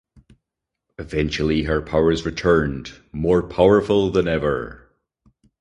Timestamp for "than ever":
4.09-4.89